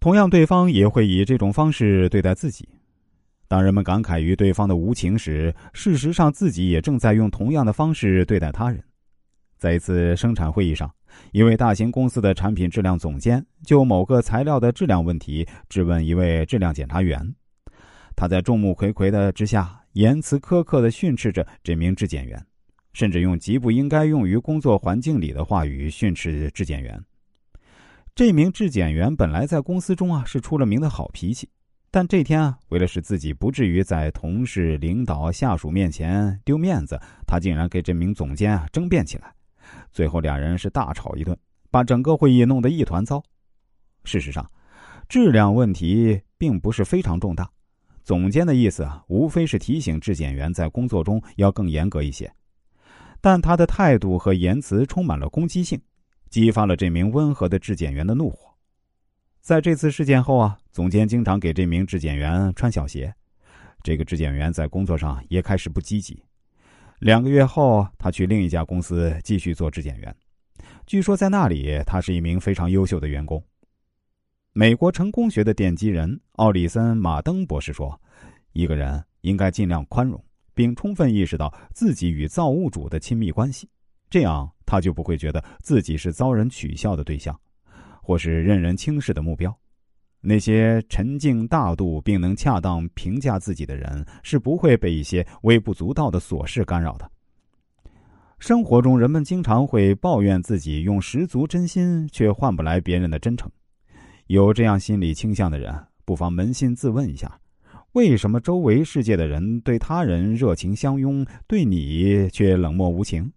[0.00, 2.66] 同样，对方也会以这种方式对待自己。
[3.46, 8.82] 当人们感慨于对方的无情时，事实上自己也正在用同样的方式对待他人。
[9.58, 10.90] 在一次生产会议上，
[11.32, 17.34] 一位大型公司的产品质量总监就某个材料的质量问题质问一位质量检查员。
[18.16, 22.42] 他在众目睽睽的之下，言辞苛刻的训斥着这名质检员，
[22.94, 26.98] 甚至用极不应该用于工作环境里的话语训斥质检员。
[28.14, 31.48] 这名质检员本来在公司中啊是出了名的好脾气，
[31.90, 39.32] 但这天啊，为了使自己不至于在同事、领导、下属面前丢面子，他竟然跟这名总监啊争辩起来。
[39.92, 41.36] 最后，两人是大吵一顿，
[41.70, 43.22] 把整个会议弄得一团糟。
[44.04, 44.50] 事实上，
[45.08, 47.48] 质量问题并不是非常重大。
[48.02, 52.30] 总监的意思啊，无非是提醒质检员在工作中要更严格一些。
[53.20, 55.80] 但他的态度和言辞充满了攻击性，
[56.30, 58.48] 激发了这名温和的质检员的怒火。
[59.40, 63.12] 在这次事件后啊，总监经常给这名质检员穿小鞋，
[63.82, 66.22] 这个质检员在工作上也开始不积极。
[67.00, 70.14] 两个月后，他去另一家公司继续做质检员。
[70.86, 73.42] 据说在那里，他是一名非常优秀的员工。
[74.52, 77.98] 美国成功学的奠基人奥里森·马登博士说
[78.52, 83.70] ：“一个人应该尽量宽容，并充分意识到自己与造物主的亲密关系，
[84.10, 87.36] 这样他就不会觉得自己是遭人取笑的对象，
[88.00, 89.52] 或是任人轻视的目标。”
[90.22, 97.10] 那些沉静大度并能恰当评价自己的人，是不会被一些微不足道的琐事干扰的。
[98.38, 103.50] 生活中，人们经常会抱怨自己用十足真心却换不来别人的真诚。
[104.26, 105.74] 有这样心理倾向的人，
[106.04, 107.40] 不妨扪心自问一下：
[107.92, 113.32] 为什么周围世界的人对他人热情相拥，对你却冷漠无情？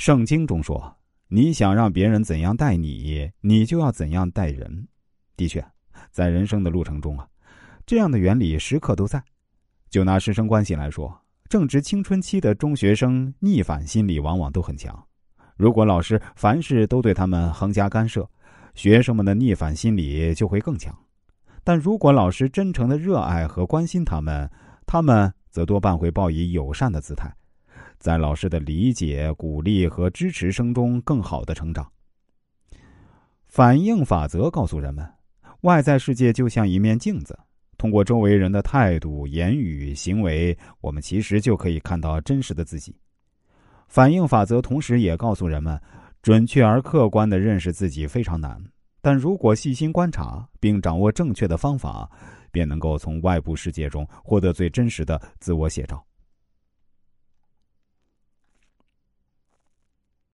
[0.00, 0.96] 圣经中说
[1.28, 4.88] ：“你想让别人怎样待你，你就要怎样待人。”
[5.36, 5.62] 的确，
[6.10, 7.28] 在人生的路程中啊，
[7.84, 9.22] 这样的原理时刻都在。
[9.90, 11.14] 就拿师生关系来说，
[11.50, 15.06] 正值青春期的中学生逆反心理往往都很强。
[15.58, 18.26] 如果老师凡事都对他们横加干涉，
[18.74, 20.98] 学生们的逆反心理就会更强。
[21.62, 24.50] 但如果老师真诚的热爱和关心他们，
[24.86, 27.30] 他们则多半会报以友善的姿态，
[28.00, 31.88] 在老师的理解、鼓励和支持声中更好的成长。
[33.46, 35.08] 反应法则告诉人们。
[35.60, 37.38] 外在世界就像一面镜子，
[37.76, 42.96] 通过周围人的态度、言语、行为，我们其实就可以看到真实的自己。
[43.86, 45.78] 反应法则同时也告诉人们，
[46.22, 48.58] 准确而客观的认识自己非常难，
[49.02, 52.10] 但如果细心观察并掌握正确的方法，
[52.50, 56.02] 便能够从外部世界中获得最真实的自我写照。